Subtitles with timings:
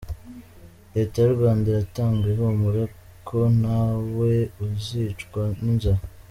[0.95, 2.83] Leta y’u Rwanda iratanga ihumure
[3.27, 4.31] ko ntawe
[4.67, 6.01] uzicwa n’inzara